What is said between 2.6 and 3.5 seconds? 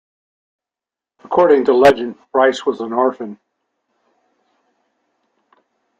was an orphan.